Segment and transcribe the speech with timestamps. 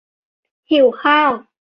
[0.71, 1.41] หิวข้าว~